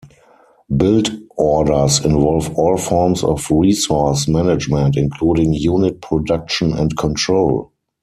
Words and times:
Build 0.75 1.11
orders 1.37 2.03
involve 2.03 2.51
all 2.57 2.75
forms 2.79 3.23
of 3.23 3.45
resource 3.51 4.27
management, 4.27 4.97
including 4.97 5.53
unit 5.53 6.01
production 6.01 6.73
and 6.73 6.97
control. 6.97 7.71